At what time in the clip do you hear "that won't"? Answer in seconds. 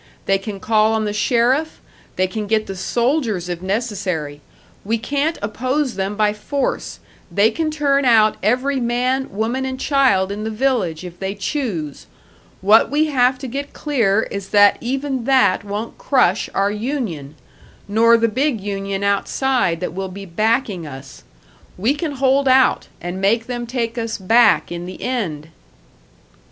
15.25-15.99